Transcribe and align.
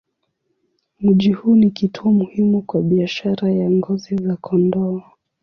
Mji 0.99 1.31
huu 1.33 1.55
ni 1.55 1.71
kituo 1.71 2.11
muhimu 2.11 2.61
kwa 2.61 2.81
biashara 2.81 3.51
ya 3.51 3.71
ngozi 3.71 4.15
za 4.15 4.35
kondoo. 4.35 5.01